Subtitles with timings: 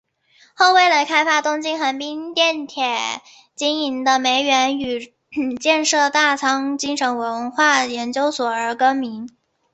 [0.55, 3.21] 后为了开发东京横滨电铁
[3.53, 5.13] 经营的梅园与
[5.59, 9.29] 建设大仓精神文化研究所而更名。